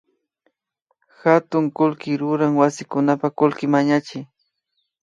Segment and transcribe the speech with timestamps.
[1.25, 4.27] Hatun kullki ruran wasikunapak kullki mañachik